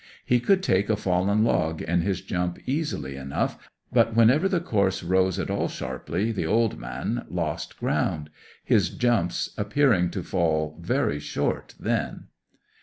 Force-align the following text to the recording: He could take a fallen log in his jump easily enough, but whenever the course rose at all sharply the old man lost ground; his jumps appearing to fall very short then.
He 0.25 0.39
could 0.39 0.63
take 0.63 0.89
a 0.89 0.95
fallen 0.95 1.43
log 1.43 1.83
in 1.83 2.01
his 2.01 2.21
jump 2.21 2.57
easily 2.65 3.15
enough, 3.17 3.69
but 3.93 4.15
whenever 4.15 4.49
the 4.49 4.59
course 4.59 5.03
rose 5.03 5.37
at 5.37 5.51
all 5.51 5.67
sharply 5.67 6.31
the 6.31 6.47
old 6.47 6.79
man 6.79 7.23
lost 7.29 7.77
ground; 7.77 8.31
his 8.63 8.89
jumps 8.89 9.51
appearing 9.59 10.09
to 10.09 10.23
fall 10.23 10.75
very 10.81 11.19
short 11.19 11.75
then. 11.79 12.29